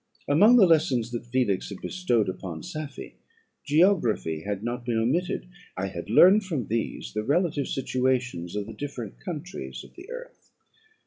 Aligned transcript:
Among 0.27 0.55
the 0.55 0.65
lessons 0.65 1.11
that 1.11 1.27
Felix 1.27 1.69
had 1.69 1.79
bestowed 1.79 2.27
upon 2.27 2.63
Safie, 2.63 3.17
geography 3.63 4.41
had 4.41 4.63
not 4.63 4.83
been 4.83 4.97
omitted: 4.97 5.47
I 5.77 5.89
had 5.89 6.09
learned 6.09 6.43
from 6.43 6.65
these 6.69 7.13
the 7.13 7.23
relative 7.23 7.67
situations 7.67 8.55
of 8.55 8.65
the 8.65 8.73
different 8.73 9.19
countries 9.19 9.83
of 9.83 9.93
the 9.93 10.09
earth. 10.09 10.49